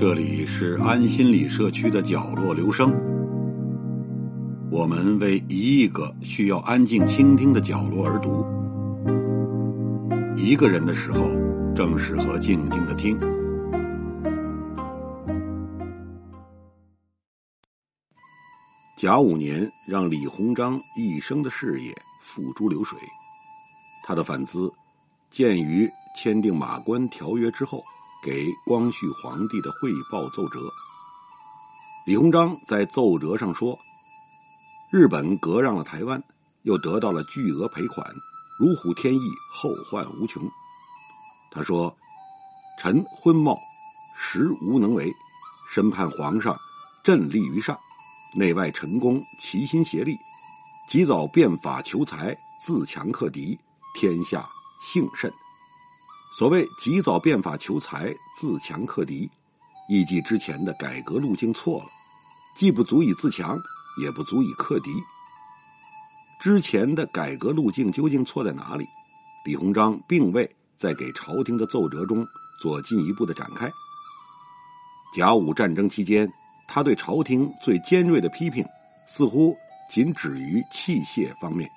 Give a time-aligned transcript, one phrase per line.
[0.00, 2.90] 这里是安心理社区的角落，留声。
[4.70, 8.46] 我们为一亿个需要安静倾听的角落而读。
[10.36, 11.28] 一个人的时候，
[11.74, 13.18] 正适合静静的听。
[19.00, 21.90] 甲午年，让李鸿章一生的事业
[22.20, 22.98] 付诸流水。
[24.02, 24.70] 他的反思，
[25.30, 27.82] 鉴于签订马关条约之后。
[28.22, 30.70] 给光绪皇帝的汇报奏折，
[32.04, 33.78] 李鸿章在奏折上说
[34.92, 36.22] ：“日本割让了台湾，
[36.64, 38.06] 又得到了巨额赔款，
[38.58, 40.42] 如虎添翼，后患无穷。”
[41.50, 41.96] 他说
[42.78, 43.58] ：“臣昏冒，
[44.14, 45.10] 实无能为，
[45.72, 46.54] 深盼皇上
[47.02, 47.78] 振立于上，
[48.34, 50.16] 内外臣工齐心协力，
[50.88, 53.58] 及早变法求财，自强克敌，
[53.94, 54.48] 天下
[54.82, 55.32] 幸甚。”
[56.32, 59.28] 所谓及早变法求财、自强克敌，
[59.88, 61.86] 亦即之前的改革路径错了，
[62.56, 63.58] 既不足以自强，
[64.00, 64.90] 也不足以克敌。
[66.40, 68.86] 之前的改革路径究竟错在哪里？
[69.44, 72.26] 李鸿章并未在给朝廷的奏折中
[72.60, 73.70] 做进一步的展开。
[75.12, 76.32] 甲午战争期间，
[76.72, 78.64] 他对朝廷最尖锐的批评，
[79.08, 79.56] 似乎
[79.90, 81.68] 仅止于器械方面，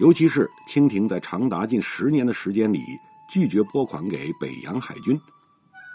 [0.00, 2.80] 尤其是清廷在长达近十年的时间里。
[3.28, 5.20] 拒绝拨款给北洋海军，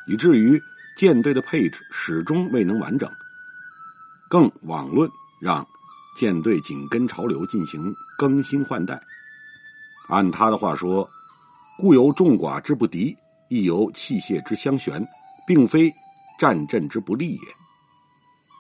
[0.06, 0.62] 以至于
[0.98, 3.10] 舰队的配置始终未能完整。
[4.30, 5.10] 更妄论
[5.40, 5.66] 让
[6.18, 9.02] 舰队紧跟潮流进行更新换代。
[10.10, 11.10] 按他的话说，
[11.78, 13.16] 故由众寡之不敌，
[13.48, 15.02] 亦由器械之相悬，
[15.48, 15.90] 并非
[16.38, 17.61] 战阵之不利也。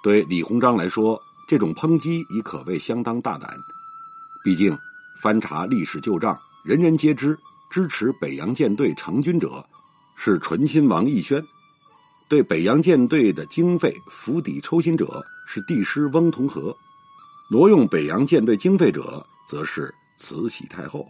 [0.03, 3.55] 对李鸿章来说，这种抨击已可谓相当大胆。
[4.43, 4.77] 毕竟
[5.21, 7.37] 翻查历史旧账，人人皆知。
[7.69, 9.65] 支持北洋舰队成军者
[10.17, 11.41] 是醇亲王奕轩，
[12.27, 16.75] 对北洋舰队的经费釜底抽薪者是帝师翁同龢，
[17.49, 21.07] 挪用北洋舰队经费者则是慈禧太后。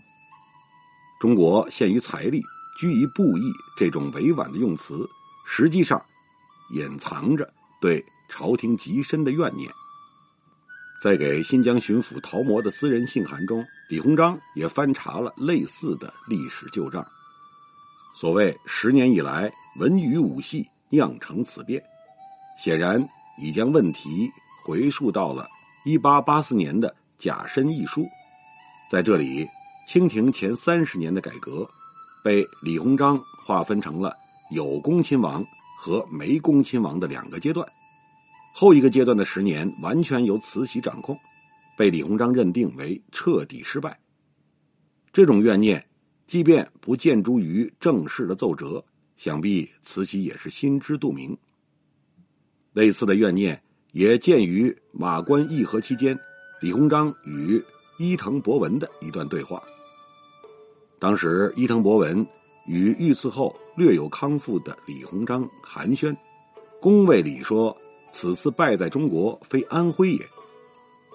[1.19, 2.43] 中国限于财力，
[2.77, 5.09] 居于布义这种委婉的用词，
[5.43, 5.99] 实际上
[6.69, 7.51] 掩藏着
[7.81, 9.69] 对朝廷极深的怨念。
[11.03, 17.05] 在给新疆巡抚陶模的私人信函中，李鸿章也翻查了类似的历史旧账。
[18.15, 21.83] 所谓十年以来文娱武戏酿成此变，
[22.57, 23.05] 显然
[23.37, 24.29] 已将问题
[24.63, 25.47] 回溯到了
[25.85, 28.01] 一八八四年的《甲申议书》。
[28.89, 29.47] 在这里，
[29.87, 31.67] 清廷前三十年的改革，
[32.23, 34.15] 被李鸿章划分成了
[34.51, 35.43] 有功亲王
[35.79, 37.67] 和没功亲王的两个阶段。
[38.53, 41.17] 后一个阶段的十年完全由慈禧掌控，
[41.77, 43.99] 被李鸿章认定为彻底失败。
[45.13, 45.87] 这种怨念，
[46.27, 48.83] 即便不见诸于正式的奏折，
[49.15, 51.37] 想必慈禧也是心知肚明。
[52.73, 53.63] 类似的怨念
[53.93, 56.19] 也见于马关议和期间，
[56.61, 57.63] 李鸿章与
[57.97, 59.63] 伊藤博文的一段对话。
[60.99, 62.25] 当时伊藤博文
[62.67, 66.15] 与遇刺后略有康复的李鸿章寒暄，
[66.79, 67.75] 恭维李说。
[68.11, 70.25] 此次败在中国，非安徽也。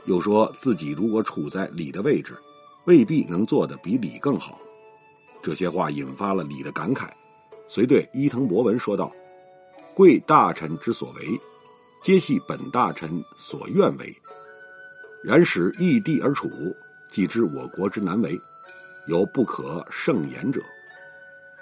[0.06, 2.36] 又说自己如果处在李的位置，
[2.84, 4.58] 未必能做得比李更好。
[5.42, 7.08] 这些话引发了李的感慨，
[7.68, 9.12] 遂对伊藤博文说道
[9.94, 11.40] ：“贵大臣之所为，
[12.02, 14.16] 皆系本大臣所愿为。
[15.22, 16.48] 然使异地而处，
[17.10, 18.38] 既知我国之难为，
[19.08, 20.62] 有不可胜言者。”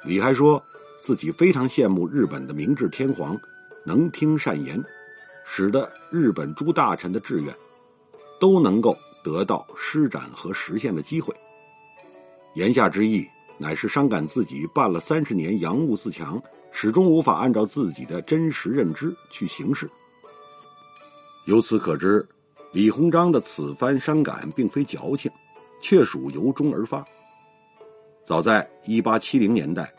[0.05, 0.63] 李还说
[1.01, 3.41] 自己非常羡慕日本的明治天皇，
[3.85, 4.83] 能听善言。
[5.45, 7.55] 使得日本诸大臣的志愿
[8.41, 11.35] 都能够得到施展和实现的机会。
[12.55, 13.27] 言下之意，
[13.59, 19.89] 乃是伤感自己办了三十年洋务自强，始终无法按照自己的真实认知去行事。
[21.47, 22.27] 由此可知，
[22.73, 25.31] 李鸿章的此番伤感并非矫情，
[25.81, 27.05] 确属由衷而发。
[28.25, 29.93] 早在一八七零年代，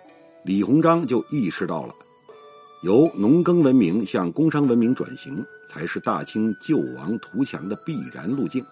[0.44, 1.94] 李鸿章就意识到了。
[2.86, 8.64] 由农耕文明向工商文明转型，才是大清救亡图强的必然路径。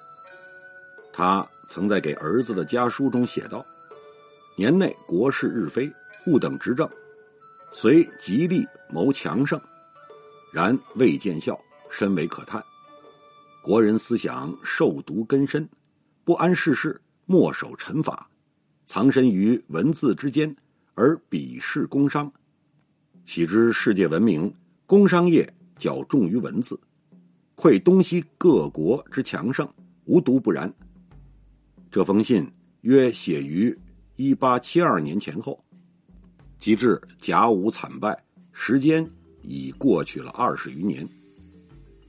[1.12, 3.65] 他曾在给儿子的家书中写道
[4.56, 5.92] ：“年内国势日非，
[6.27, 6.88] 勿等执政，
[7.71, 9.60] 虽极力谋强盛，
[10.51, 12.63] 然未见效，深为可叹。
[13.63, 15.68] 国人思想受毒根深，
[16.24, 18.30] 不谙世事，墨守臣法，
[18.86, 20.56] 藏身于文字之间，
[20.94, 22.31] 而鄙视工商。”
[23.25, 24.53] 岂知世界文明，
[24.85, 26.79] 工商业较重于文字，
[27.55, 29.67] 窥东西各国之强盛，
[30.05, 30.71] 无独不然。
[31.89, 32.45] 这封信
[32.81, 33.75] 约写于
[34.17, 35.63] 一八七二年前后，
[36.59, 38.21] 及至甲午惨败，
[38.51, 39.09] 时间
[39.41, 41.07] 已过去了二十余年。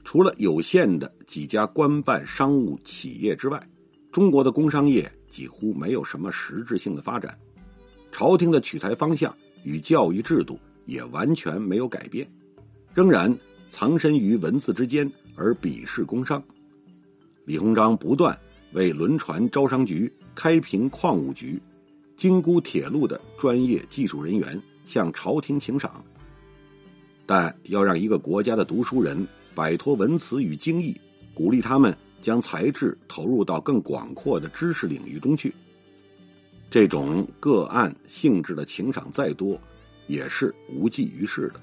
[0.03, 3.67] 除了有限的几家官办商务企业之外，
[4.11, 7.37] 中国的工商业几乎没有什么实质性的发展。
[8.11, 12.27] 朝廷的取材方向与教育制度也完全没有改变，
[12.93, 13.37] 仍然
[13.69, 16.43] 藏身于文字之间而鄙视工商。
[17.43, 18.37] 李鸿章不断
[18.73, 21.61] 为轮船招商局、开平矿务局、
[22.15, 26.03] 京沽铁路的专业技术人员向朝廷请赏，
[27.25, 29.27] 但要让一个国家的读书人。
[29.55, 30.93] 摆脱文辞与经义，
[31.33, 35.55] 鼓励他们将才智投入到更广阔的知识领域中去。
[36.69, 39.57] 这种个案性质的情赏再多，
[40.07, 41.61] 也是无济于事的。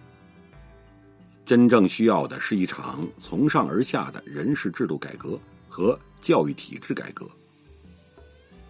[1.45, 7.29] 真正需要的是一场从上而下的人事制度改革和教育体制改革。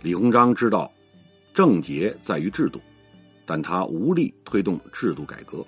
[0.00, 0.90] 李鸿章知道，
[1.54, 2.80] 症结在于制度，
[3.44, 5.64] 但他无力推动制度改革。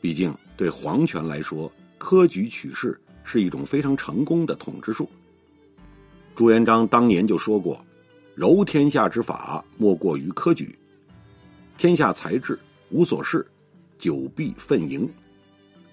[0.00, 5.10] 毕竟，对皇权来说，科举取士是一种非常成功的统治术。
[6.34, 7.84] 朱元璋当年就说过
[8.34, 10.78] ：“柔天下之法，莫过于科举。
[11.76, 12.58] 天下才智
[12.90, 13.46] 无所事，
[13.98, 15.08] 久必奋营。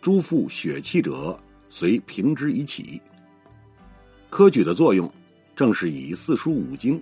[0.01, 3.01] 诸负血气者，随平之以起。”
[4.29, 5.11] 科举的作用，
[5.55, 7.01] 正是以四书五经、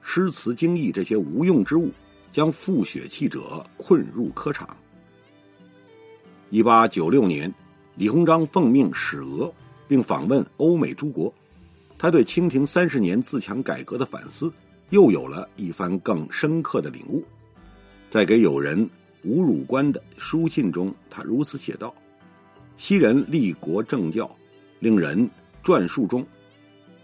[0.00, 1.90] 诗词经义这些无用之物，
[2.30, 4.76] 将负血气者困入科场。
[6.50, 7.52] 一八九六年。
[7.94, 9.52] 李鸿章奉命使俄，
[9.86, 11.32] 并访问欧美诸国，
[11.98, 14.50] 他对清廷三十年自强改革的反思，
[14.88, 17.22] 又有了一番更深刻的领悟。
[18.08, 18.88] 在给友人
[19.24, 21.94] 吴汝官的书信中，他如此写道
[22.76, 24.30] ：“昔人立国政教，
[24.78, 25.28] 令人
[25.62, 26.26] 传述中，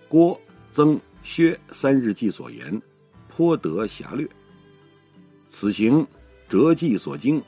[0.09, 0.41] 郭、
[0.73, 2.81] 曾、薛三日记所言，
[3.29, 4.29] 颇得侠略。
[5.49, 6.07] 此行
[6.49, 7.43] 折记所经，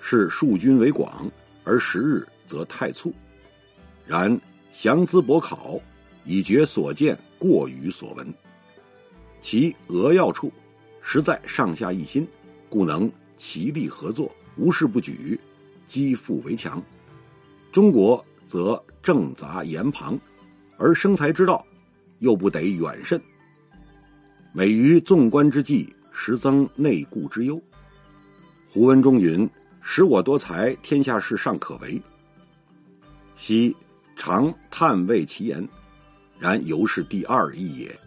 [0.00, 1.30] 是数军为广，
[1.64, 3.12] 而时日。”则太促，
[4.06, 4.40] 然
[4.72, 5.78] 详资博考，
[6.24, 8.26] 以觉所见过于所闻，
[9.42, 10.50] 其扼要处
[11.02, 12.26] 实在上下一心，
[12.70, 15.40] 故能齐力合作，无事不举，
[15.86, 16.82] 积富为强。
[17.72, 20.18] 中国则政杂言旁，
[20.76, 21.64] 而生财之道
[22.18, 23.18] 又不得远甚，
[24.52, 27.60] 每于纵观之际，实增内顾之忧。
[28.68, 29.48] 胡文中云
[29.80, 32.00] ：“使我多才，天下事尚可为。”
[33.36, 33.74] 昔
[34.16, 35.66] 常叹谓其言，
[36.38, 37.98] 然犹是第二义也。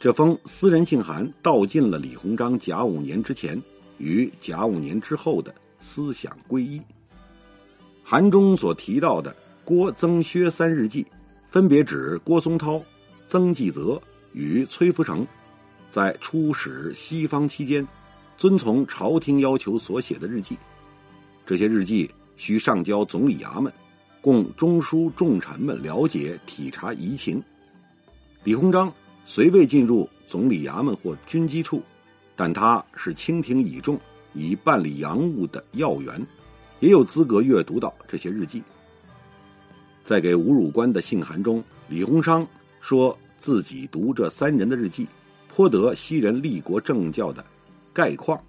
[0.00, 3.60] 这封私人信函道尽了李鸿章甲午年之前
[3.98, 6.80] 与甲午年之后的思想归一。
[8.02, 11.06] 函中所提到的郭、曾、薛三日记，
[11.48, 12.82] 分别指郭松涛、
[13.26, 14.00] 曾纪泽
[14.32, 15.26] 与崔福成
[15.90, 17.86] 在出使西方期间，
[18.36, 20.56] 遵从朝廷要求所写的日记。
[21.44, 23.72] 这些日记需上交总理衙门。
[24.20, 27.40] 供中书重臣们了解体察疑情。
[28.42, 28.92] 李鸿章
[29.24, 31.80] 虽未进入总理衙门或军机处，
[32.38, 33.98] 但他是清廷倚重
[34.32, 36.24] 以办理洋务的要员，
[36.78, 38.62] 也有资格阅读到这些日记。
[40.04, 42.46] 在给吴汝官的信函中，李鸿章
[42.80, 45.08] 说自己读这三人的日记，
[45.48, 47.44] 颇得西人立国政教的
[47.92, 48.40] 概况，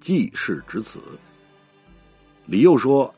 [0.00, 1.00] 既是指此。
[2.46, 3.14] 李又说，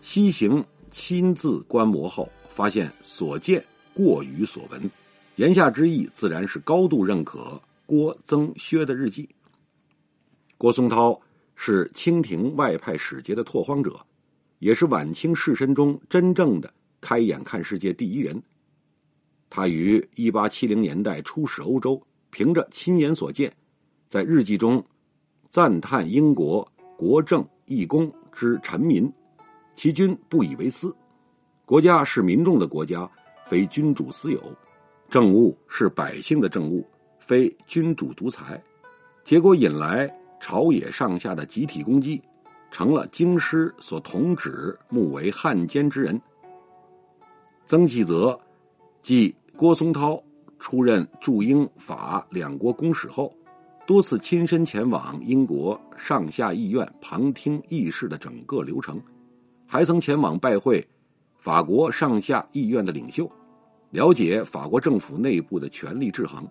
[0.00, 0.64] 西行。
[0.94, 4.90] 亲自观摩后，发现所见过于所闻，
[5.36, 9.26] 言下之意自然是高度认可郭、曾、薛的日记。
[10.62, 11.20] 郭松涛
[11.56, 13.98] 是清廷外派使节的拓荒者，
[14.60, 18.40] 也是晚清士绅中真正的开眼看世界第一人。
[19.50, 22.00] 他于一八七零年代出使欧洲，
[22.30, 23.52] 凭着亲眼所见，
[24.08, 24.80] 在日记中
[25.50, 26.64] 赞叹英国
[26.96, 29.12] 国政义公之臣民。
[29.74, 30.94] 其君不以为私，
[31.64, 33.10] 国家是民众的国家，
[33.48, 34.38] 非君主私有；
[35.10, 36.86] 政务是百姓的政务，
[37.18, 38.62] 非君主独裁。
[39.24, 40.08] 结果引来
[40.42, 42.20] 朝野上下的集体攻击，
[42.72, 46.20] 成了京师所同指目为汉奸之人。
[47.64, 48.36] 曾纪泽
[49.02, 50.20] 继郭松涛
[50.58, 53.32] 出任驻英法两国公使后，
[53.86, 59.00] 多次亲身前往英国上下议院旁听议事的整个流程。
[59.64, 60.84] 还曾前往拜会
[61.38, 63.30] 法国上下议院的领袖，
[63.90, 66.44] 了解法国政府内部的权力制衡。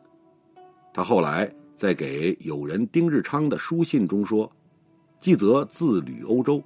[0.94, 4.48] 他后来在给友人丁日昌的书信中说
[5.20, 6.62] ：“纪则自旅欧洲，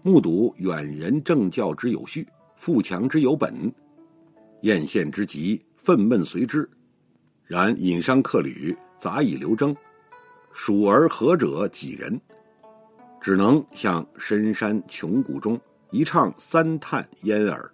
[0.00, 2.26] 目睹远人政教之有序，
[2.56, 3.70] 富强之有本，
[4.62, 6.66] 艳羡之极，愤懑随之。
[7.44, 9.76] 然引商客旅，杂以流征，
[10.54, 12.18] 数而何者几人？
[13.20, 17.70] 只能向深山穷谷中一唱三叹焉耳。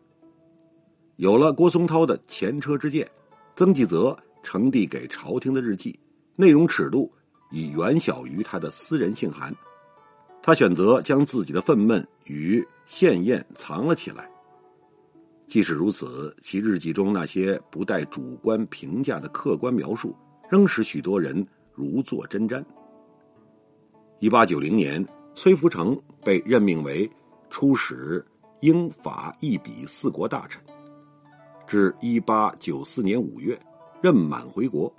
[1.19, 3.09] 有了郭松涛的前车之鉴，
[3.55, 5.97] 曾纪泽呈递给朝廷的日记，
[6.37, 7.11] 内容尺度
[7.51, 9.55] 已远小于他的私人信函。
[10.43, 14.29] 他选择将自己的愤懑与献宴藏了起来。
[15.47, 20.17] 即使如此，其日记中那些不带主观评价的客观描述，
[20.51, 22.65] 仍使许多人如坐针毡。
[24.19, 27.09] 一八九零年，崔福成被任命为
[27.51, 28.25] 出使
[28.61, 30.61] 英法意比四国大臣，
[31.67, 33.59] 至一八九四年五月，
[34.03, 34.93] 任满回国。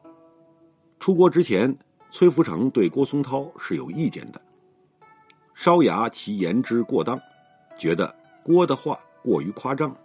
[1.05, 1.71] 出国之前，
[2.09, 4.41] 崔福成对郭松涛是有意见的，
[5.53, 7.21] 稍牙其言之过当，
[7.77, 9.95] 觉得郭的话过于夸张。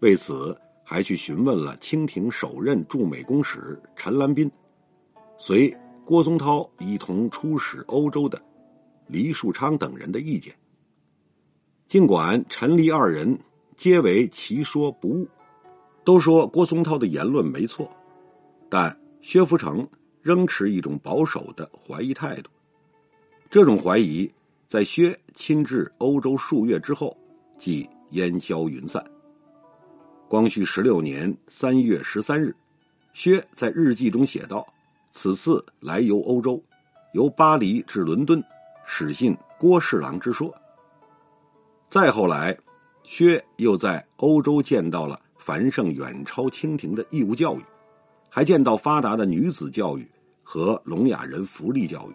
[0.00, 4.52] 为此，还去询问了清廷首任驻美公使陈兰斌，
[5.38, 5.74] 随
[6.04, 8.38] 郭松涛一同出使欧洲的
[9.06, 10.54] 黎树昌等人的意见。
[11.88, 13.40] 尽管陈黎二人
[13.74, 15.26] 皆为其说不误，
[16.04, 17.90] 都说郭松涛的言论没错，
[18.68, 19.88] 但薛福成
[20.22, 22.50] 仍持一种保守的怀疑态度。
[23.50, 24.30] 这种怀疑
[24.68, 27.16] 在薛亲至欧洲数月之后，
[27.58, 29.04] 即烟消云散。
[30.28, 32.54] 光绪十六年三月十三日，
[33.12, 34.66] 薛在日记中写道
[35.10, 36.62] ：“此次来游欧洲，
[37.14, 38.40] 由巴黎至伦敦，
[38.84, 40.54] 始信郭侍郎之说。”
[41.90, 42.56] 再后来，
[43.02, 47.64] 薛又在欧洲见到了繁盛远超清廷的义务教育，
[48.30, 50.08] 还见到发达的女子教育
[50.42, 52.14] 和聋哑人福利教育，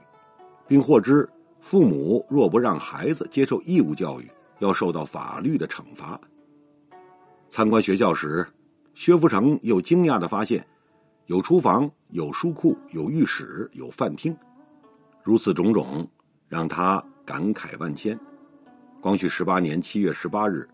[0.65, 1.29] 并获知
[1.59, 6.19] 父母若不让孩子接受义务教育，要受到法律的惩罚。
[7.49, 8.47] 参观学校时，
[8.93, 10.65] 薛福成又惊讶的发现，
[11.25, 14.35] 有厨房、有书库、有浴室、有饭厅，
[15.21, 16.07] 如此种种，
[16.47, 18.17] 让他感慨万千。
[19.01, 20.67] 光绪十八年七月十八日，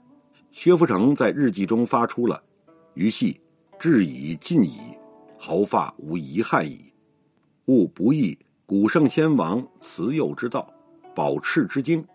[0.51, 2.41] 薛福成在日记中发出了
[2.93, 3.39] “余系
[3.79, 4.79] 至已尽矣，
[5.43, 6.93] 毫发无遗憾矣，
[7.65, 10.71] 勿不义古圣先王慈幼之道，
[11.15, 12.05] 保赤之经，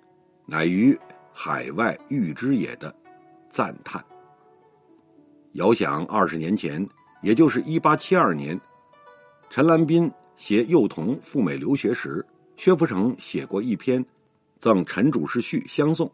[0.46, 0.96] 乃于
[1.32, 2.94] 海外遇之也”的
[3.50, 4.02] 赞叹。
[5.54, 6.88] 遥想二十年前，
[7.20, 8.58] 也就是一八七二年，
[9.50, 12.24] 陈兰斌携幼童赴美留学时，
[12.56, 14.00] 薛福成写过一篇
[14.60, 16.06] 《赠陈主事序相送》。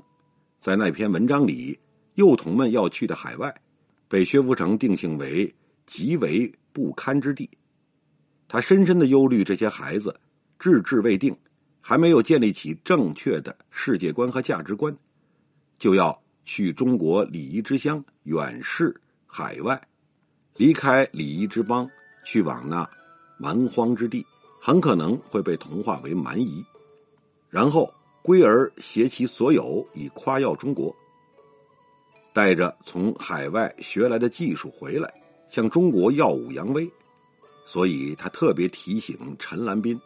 [0.61, 1.78] 在那篇文章里，
[2.14, 3.54] 幼童们要去的海外，
[4.09, 5.54] 被薛福成定性为
[5.85, 7.49] 极为不堪之地。
[8.49, 10.19] 他深深的忧虑这些孩子
[10.59, 11.37] 志志未定，
[11.81, 14.97] 还没有建立起正确的世界观和价值观，
[15.79, 19.00] 就要去中国礼仪之乡远视。
[19.26, 19.81] 海外，
[20.57, 21.88] 离开礼仪之邦，
[22.23, 22.87] 去往那
[23.38, 24.26] 蛮荒之地，
[24.61, 26.62] 很可能会被同化为蛮夷，
[27.49, 30.95] 然后归而携其所有以夸耀中国。
[32.35, 35.22] 带着从海外学来的技术回来，
[35.53, 36.91] 向中国耀武扬威。
[37.65, 40.01] 所以他特别提醒陈兰斌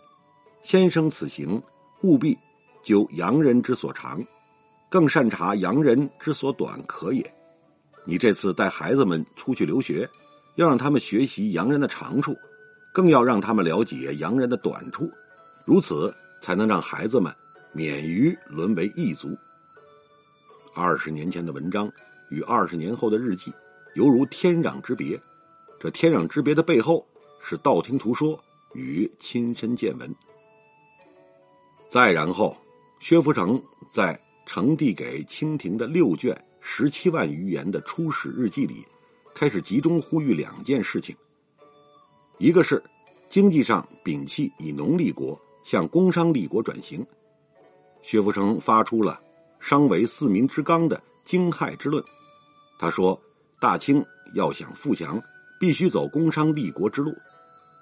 [0.62, 1.62] 先生此行
[2.02, 2.36] 务必
[2.84, 4.22] 究洋人之所长，
[4.90, 7.34] 更善察洋人之所短可也。
[8.04, 10.08] 你这次带孩子们出去留学，
[10.56, 12.36] 要让他们学习洋人的长处，
[12.92, 15.10] 更要让他们了解洋人的短处，
[15.64, 17.34] 如此才能让孩子们
[17.72, 19.36] 免于沦为异族。
[20.74, 21.90] 二十年前的文章
[22.28, 23.50] 与二十年后的日记，
[23.94, 25.18] 犹如天壤之别。
[25.86, 27.06] 这天壤之别的背后，
[27.40, 28.36] 是道听途说
[28.74, 30.12] 与亲身见闻。
[31.88, 32.56] 再然后，
[32.98, 36.36] 薛福成在呈递给清廷的六卷。
[36.60, 38.84] 十七万余言的出使日记里，
[39.32, 41.14] 开始集中呼吁两件事情：
[42.38, 42.82] 一个是
[43.30, 47.06] 经济上摒弃以农立国，向工商立国转型。
[48.02, 49.20] 薛福成发出了
[49.62, 52.02] “商为四民之纲”的惊骇之论。
[52.76, 53.16] 他说
[53.60, 55.22] ：“大清要想富强，
[55.58, 57.16] 必须走工商立国之路。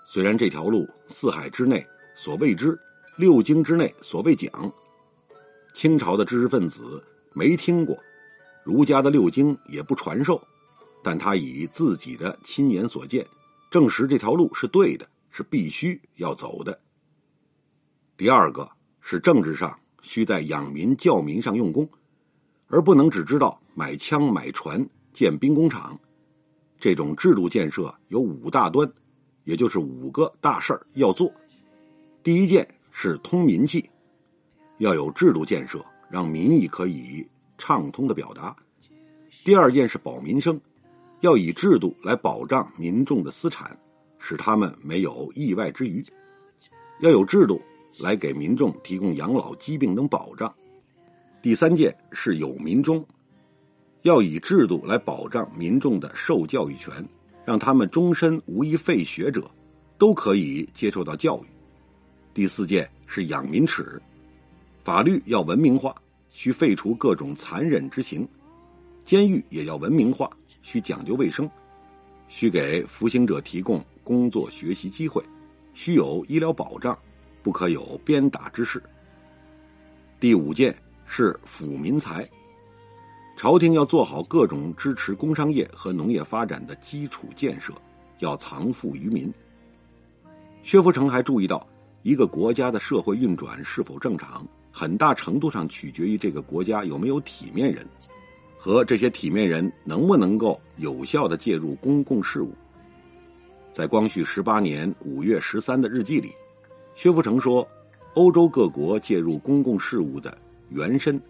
[0.06, 2.78] 虽然这条路四海之内所未知，
[3.16, 4.72] 六经之内所未讲，
[5.72, 7.02] 清朝的知识分子
[7.32, 7.98] 没听过。”
[8.64, 10.40] 儒家的六经也不传授，
[11.02, 13.26] 但他以自己的亲眼所见，
[13.70, 16.80] 证实这条路是对的，是必须要走的。
[18.16, 18.70] 第二个
[19.02, 21.86] 是政治上需在养民教民上用功，
[22.68, 26.00] 而不能只知道买枪买船建兵工厂。
[26.84, 28.86] 这种制度建设有五大端，
[29.44, 31.32] 也就是五个大事儿要做。
[32.22, 33.88] 第一件是通民气，
[34.76, 37.26] 要有制度建设，让民意可以。
[37.56, 38.54] 畅通的表达。
[39.44, 40.60] 第二件是保民生，
[41.20, 43.74] 要以制度来保障民众的私产，
[44.18, 46.04] 使他们没有意外之余；
[47.00, 47.62] 要有制度
[47.98, 50.54] 来给民众提供养老、疾病等保障。
[51.40, 53.02] 第三件是有民中，
[54.04, 56.92] 要以制度来保障民众的受教育权，
[57.42, 59.50] 让他们终身无一废学者，
[59.96, 61.46] 都可以接受到教育。
[62.34, 63.99] 第四件是养民耻，
[64.82, 65.94] 法律要文明化，
[66.28, 68.26] 需废除各种残忍之刑；
[69.06, 70.28] 监狱也要文明化，
[70.61, 71.50] 需讲究卫生，
[72.28, 75.25] 需给服刑者提供工作学习机会，
[75.73, 76.99] 需有医疗保障，
[77.42, 78.82] 不可有鞭打之事。
[80.20, 80.76] 第五件。
[81.06, 82.26] 是抚民财，
[83.36, 87.74] 朝廷要做好各种支持工商业和农业发展的基础建设，
[88.20, 89.32] 要藏富于民。
[90.62, 91.66] 薛福成还注意到，
[92.02, 97.84] 一个国家的社会运转是否正常，很大程度上取决于这个国家有没有体面人，
[98.56, 102.54] 和这些体面人能不能够有效的介入公共事务。
[103.72, 106.32] 在光绪十八年五月十三的日记里，
[106.94, 107.66] 薛福成说
[108.14, 110.38] ：“欧洲各国介入公共事务的。”
[110.70, 111.20] 原身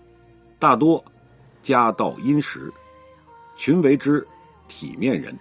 [0.59, 1.05] 大多
[1.65, 2.73] 家道殷实，
[3.57, 4.25] 群为之
[4.69, 5.37] 体面人。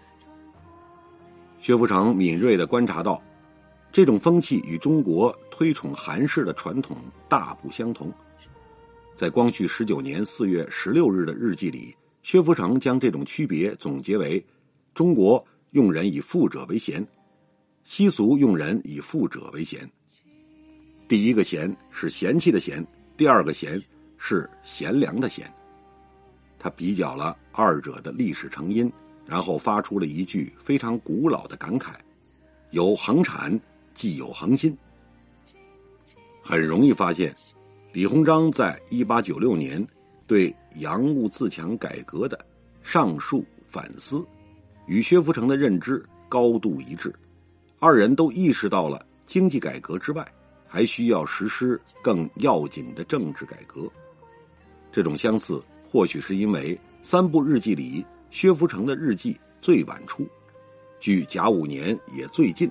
[1.61, 3.21] 薛福成敏锐的观察到，
[3.91, 6.97] 这种风气与中国推崇韩氏的传统
[7.29, 8.11] 大不相同。
[9.15, 14.43] 在光绪十九年四月十六日的日记里，薛福成将这种区别总结为：
[14.93, 17.05] 中国用人以富者为贤，
[17.83, 19.87] 西俗用人以富者为贤。
[21.07, 22.85] 第一个贤是嫌弃的嫌。
[23.15, 23.79] 第二个贤
[24.17, 25.53] 是贤良的贤，
[26.63, 28.89] 他比较了二者的历史成因，
[29.25, 31.89] 然后发出了一句非常古老的感慨
[32.71, 33.59] ：“有恒产，
[33.93, 34.77] 既有恒心。”
[36.41, 37.35] 很容易发现，
[37.91, 39.85] 李鸿章在一八九六年
[40.25, 42.39] 对洋务自强改革的
[42.81, 44.25] 上述反思，
[44.85, 47.13] 与薛福成的认知高度一致，
[47.79, 50.25] 二人都意识到了经济改革之外。
[50.65, 53.87] 还需要实施更要紧的政治改革。
[54.91, 55.61] 这种相似，
[55.93, 60.27] 或许是因为三部日记里，薛福成的日记最晚出，
[60.99, 62.67] 距甲午年也最近，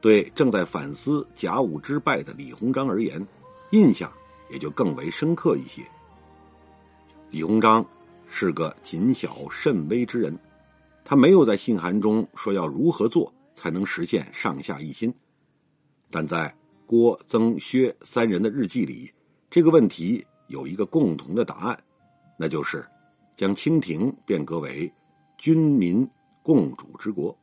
[0.00, 3.24] 对正在反思甲午之败的李鸿章而言，
[3.70, 4.12] 印象
[4.50, 5.84] 也就更为深刻一些。
[7.30, 7.86] 李鸿章
[8.26, 10.36] 是个谨小慎微之人，
[11.04, 15.14] 他没有在信函中说要如何做才能实现上下一心，
[16.10, 16.52] 但在。
[16.88, 19.10] 郭、曾、薛三人的日记里，
[19.50, 21.76] 这个问题有一个共同的答案，
[22.36, 22.84] 那就是
[23.34, 24.92] 将清廷变革为
[25.38, 26.08] 军民
[26.42, 27.36] 共主之国。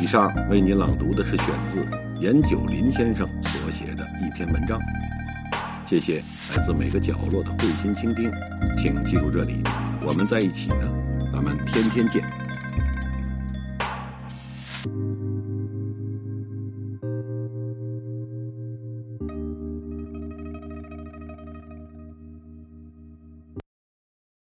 [0.00, 1.82] 以上为您朗读的是选自
[2.20, 4.78] 严九林先生所写的一篇文章。
[5.86, 6.22] 谢谢
[6.54, 8.30] 来自每个角落的慧心倾听，
[8.76, 9.62] 请记住这里，
[10.06, 12.43] 我们在一起呢，咱们天天见。